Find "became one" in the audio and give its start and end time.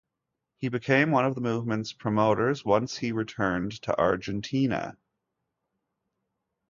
0.69-1.25